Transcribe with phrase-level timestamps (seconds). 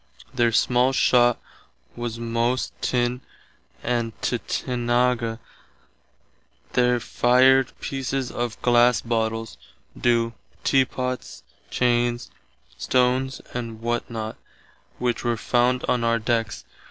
[0.33, 1.39] Their small shott
[1.95, 3.21] were most Tinn
[3.83, 5.39] and Tuthenage [tutenaga, spelter].
[6.73, 9.59] They fired pieces of glass bottles,
[9.95, 10.33] do.
[10.63, 12.31] teapots, chains,
[12.79, 14.37] stones and what not,
[14.97, 16.65] which were found on our decks.